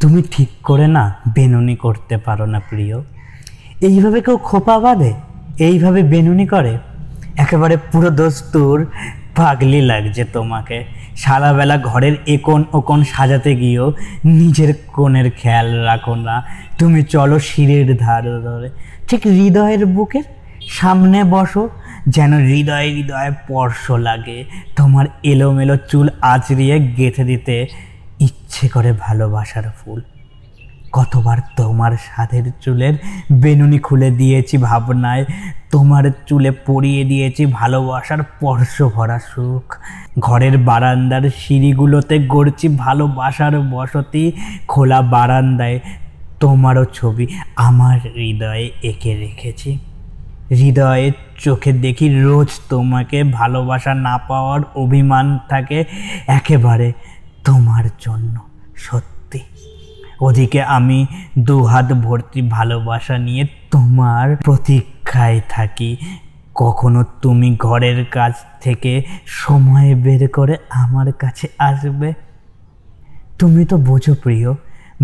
তুমি 0.00 0.22
ঠিক 0.30 0.48
করে 0.62 0.86
না 0.86 1.14
বেনুনি 1.34 1.76
করতে 1.76 2.16
পারো 2.16 2.46
না, 2.46 2.60
প্রিয়। 2.60 3.00
এইভাবে 3.80 4.20
কেউ 4.20 4.36
খোপা 4.36 4.78
বাঁধে? 4.78 5.14
এইভাবে 5.58 6.02
বেনুনি 6.02 6.46
করে? 6.46 6.78
একেবারে 7.36 7.76
পুরো 7.76 8.10
দস্তুর, 8.10 8.90
পাগলি 9.36 9.80
লাগছে 9.80 10.24
তোমাকে। 10.24 10.84
সারাবেলা 11.16 11.78
ঘরের 11.78 12.16
একন 12.26 12.64
ওকন 12.72 13.04
সাজাতে 13.04 13.56
গিয়েও 13.56 13.92
নিজের 14.24 14.74
কোণের 14.92 15.30
খেয়াল 15.30 15.74
রাখো 15.74 16.14
না। 16.14 16.42
তুমি 16.78 17.02
চলো 17.02 17.38
শিরের 17.38 17.96
ধার 17.96 18.40
ধরে। 18.42 18.70
ঠিক 19.08 19.20
হৃদয়ের 19.24 19.86
বুকের 19.86 20.22
সামনে 20.68 21.24
বসো, 21.24 21.68
যেন 22.08 22.38
হৃদয়ে 22.38 22.90
হৃদয়ে 22.90 23.30
স্পর্শ 23.30 23.90
লাগে। 23.90 24.44
তোমার 24.76 25.06
এলোমেলো 25.22 25.76
চুল 25.76 26.08
আঁচড়িয়ে 26.20 26.78
গেঁথে 26.78 27.24
দিতে 27.24 27.66
করে 28.68 28.92
ভালোবাসার 28.92 29.66
ফুল। 29.78 30.00
কতবার 30.92 31.38
তোমার 31.56 31.92
সাধের 32.06 32.44
চুলের 32.60 32.94
বেনুনি 33.32 33.78
খুলে 33.78 34.10
দিয়েছি 34.10 34.56
ভাবনায়, 34.58 35.24
তোমার 35.70 36.04
চুলে 36.26 36.50
পরিয়ে 36.50 37.04
দিয়েছি 37.04 37.46
ভালোবাসার 37.46 38.18
স্পর্শ 38.18 38.82
ভরা 38.82 39.18
সুখ। 39.18 39.78
ঘরের 40.18 40.58
বারান্দার 40.58 41.22
সিঁড়িগুলোতে 41.30 42.18
গড়ছি 42.18 42.68
ভালোবাসার 42.68 43.60
বসতি, 43.60 44.32
খোলা 44.68 45.02
বারান্দায় 45.02 45.80
তোমারও 46.40 46.84
ছবি 46.84 47.26
আমার 47.56 47.98
হৃদয়ে 47.98 48.70
এঁকে 48.82 49.12
রেখেছি। 49.14 49.78
হৃদয়ে 50.50 51.12
চোখে 51.38 51.72
দেখি 51.72 52.06
রোজ 52.22 52.60
তোমাকে, 52.68 53.24
ভালোবাসা 53.24 53.94
না 53.94 54.18
পাওয়ার 54.18 54.60
অভিমান 54.74 55.38
থাকে 55.48 55.84
একেবারে 56.26 56.92
তোমার 57.44 57.84
জন্য। 58.00 58.53
সত্যি। 58.76 59.40
ওদিকে 60.20 60.62
আমি 60.62 61.06
দু 61.38 61.64
হাত 61.64 61.92
ভর্তি 61.92 62.42
ভালোবাসা 62.42 63.18
নিয়ে 63.18 63.46
তোমার 63.70 64.36
প্রতীক্ষায় 64.36 65.40
থাকি। 65.48 65.96
কখনো 66.54 67.04
তুমি 67.22 67.56
ঘরের 67.56 68.04
কাছ 68.04 68.32
থেকে 68.60 69.04
সময় 69.26 69.94
বের 69.94 70.28
করে 70.28 70.56
আমার 70.70 71.12
কাছে 71.12 71.48
আসবে। 71.58 72.14
তুমি 73.38 73.64
তো 73.64 73.76
বোঝো 73.76 74.14
প্রিয়, 74.22 74.54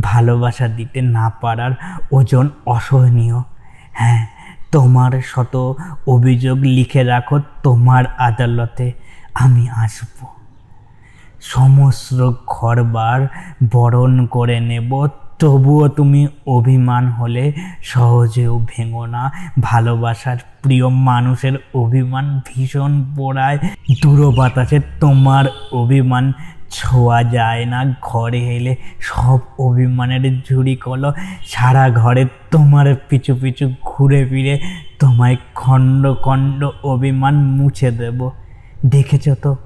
ভালোবাসা 0.03 0.69
দিতে 0.69 1.03
না 1.03 1.31
পারার 1.31 1.71
ওজন 2.13 2.49
অসহনীয়। 2.67 3.43
হ্যাঁ 3.93 4.27
তোমার 4.73 5.21
শত 5.25 5.75
অভিযোগ 6.07 6.59
লিখে 6.59 7.03
রাখো 7.03 7.41
তোমার 7.63 8.07
আদালতে। 8.07 8.93
আমি 9.35 9.69
আসব। 9.71 10.40
সমস্ত 11.41 12.33
ঘরবার 12.47 13.29
বরণ 13.73 14.27
করে 14.27 14.61
নেব। 14.61 15.09
তবুও 15.39 15.89
তুমি 15.89 16.29
অভিমান 16.47 17.09
হলে 17.09 17.53
সহজেও 17.83 18.67
ভেঙো 18.69 19.07
না। 19.07 19.33
ভালোবাসার 19.61 20.37
প্রিয় 20.63 20.89
মানুষের 20.89 21.53
অভিমান 21.75 22.41
ভীষণ 22.47 23.05
পোড়ায়। 23.17 23.59
দূর 24.03 24.37
বাতাসে 24.37 24.81
তোমার 25.01 25.45
অভিমান 25.73 26.33
ছোঁয়া 26.71 27.25
যায় 27.25 27.67
না। 27.67 27.95
ঘরে 28.03 28.57
এলে 28.57 28.77
সব 29.01 29.39
অভিমানের 29.59 30.41
ঝুড়ি 30.49 30.77
কলো। 30.77 31.13
সারা 31.47 31.91
ঘরে 31.91 32.27
তোমার 32.51 32.95
পিছু 33.09 33.35
পিছু 33.35 33.75
ঘুরে 33.85 34.25
ফিরে 34.25 34.61
তোমায় 34.99 35.37
খণ্ড 35.55 36.15
খণ্ড 36.15 36.69
অভিমান 36.83 37.35
মুছে 37.35 37.91
দেব। 37.91 38.31
দেখেছ 38.87 39.29
তো 39.43 39.57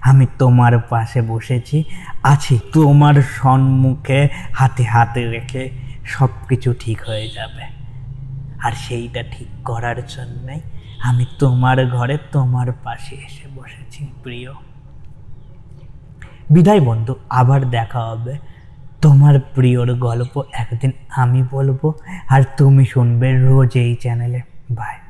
আমি 0.00 0.26
তোমার 0.38 0.78
পাশে 0.78 1.22
বসেছি, 1.22 1.84
আছি 2.22 2.58
তোমার 2.72 3.14
সম্মুখে, 3.42 4.28
হাতে 4.52 4.84
হাতে 4.84 5.30
রেখে 5.30 5.70
সব 6.04 6.28
কিছু 6.48 6.74
ঠিক 6.80 7.00
হয়ে 7.06 7.28
যাবে। 7.28 7.62
আর 8.62 8.72
সেইটা 8.72 9.22
ঠিক 9.22 9.46
করার 9.64 10.06
জন্যই 10.06 10.60
আমি 11.02 11.26
তোমার 11.38 11.86
ঘরে 11.86 12.18
তোমার 12.32 12.72
পাশে 12.72 13.14
এসে 13.14 13.48
বসেছি, 13.56 14.06
প্রিয়। 14.22 14.52
বিদায় 16.50 16.80
বন্ধু, 16.80 17.14
আবার 17.30 17.70
দেখা 17.70 18.00
হবে। 18.00 18.38
তোমার 19.02 19.40
প্রিয়র 19.40 19.94
গল্প 19.94 20.42
একদিন 20.52 20.92
আমি 21.16 21.44
বলব, 21.50 21.92
আর 22.28 22.42
তুমি 22.56 22.84
শুনবে 22.84 23.38
রোজ 23.38 23.76
এই 23.76 23.94
চ্যানেলে। 23.94 24.40
বাই। 24.70 25.09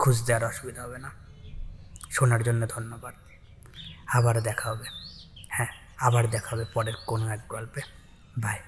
খুঁজতে 0.00 0.34
আর 0.34 0.44
অসুবিধা 0.44 0.82
হবে 0.82 0.98
না। 0.98 1.10
শোনার 2.10 2.42
জন্য 2.42 2.66
ধন্যবাদ। 2.66 3.14
আবার 4.06 4.40
দেখা 4.40 4.70
হবে। 4.70 4.84
হ্যাঁ 5.48 5.66
আবার 5.98 6.30
দেখা 6.30 6.56
হবে 6.56 6.64
পরের 6.64 6.94
কোনো 7.06 7.28
এক 7.28 7.40
গল্পে। 7.48 7.80
বাই 8.38 8.58